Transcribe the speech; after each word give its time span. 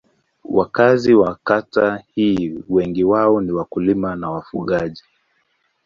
Wakazi 0.49 1.13
wa 1.13 1.35
kata 1.43 2.03
hii 2.15 2.59
wengi 2.69 3.03
wao 3.03 3.41
ni 3.41 3.51
wakulima 3.51 4.15
na 4.15 4.31
wafugaji. 4.31 5.03